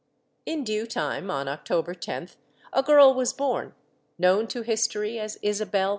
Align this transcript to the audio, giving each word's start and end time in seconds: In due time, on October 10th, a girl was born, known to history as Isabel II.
In 0.47 0.63
due 0.63 0.87
time, 0.87 1.29
on 1.29 1.47
October 1.47 1.93
10th, 1.93 2.35
a 2.73 2.81
girl 2.81 3.13
was 3.13 3.33
born, 3.33 3.75
known 4.17 4.47
to 4.47 4.63
history 4.63 5.19
as 5.19 5.37
Isabel 5.43 5.89
II. 5.89 5.89